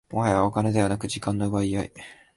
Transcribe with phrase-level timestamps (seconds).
[0.09, 1.91] もはやお金ではなく時間の奪い合い